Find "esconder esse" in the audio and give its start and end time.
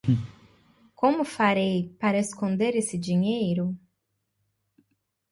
2.17-2.97